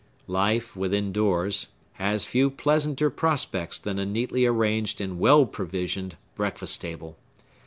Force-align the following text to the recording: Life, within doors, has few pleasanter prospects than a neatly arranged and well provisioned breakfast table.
Life, 0.25 0.75
within 0.75 1.11
doors, 1.11 1.67
has 1.91 2.25
few 2.25 2.49
pleasanter 2.49 3.11
prospects 3.11 3.77
than 3.77 3.99
a 3.99 4.03
neatly 4.07 4.47
arranged 4.47 4.99
and 4.99 5.19
well 5.19 5.45
provisioned 5.45 6.15
breakfast 6.35 6.81
table. 6.81 7.17